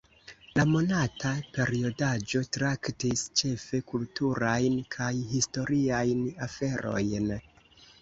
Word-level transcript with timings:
La 0.59 0.63
monata 0.69 1.33
periodaĵo 1.57 2.41
traktis 2.57 3.27
ĉefe 3.43 3.83
kulturajn 3.93 4.83
kaj 4.99 5.13
historiajn 5.37 6.29
aferojn. 6.51 7.35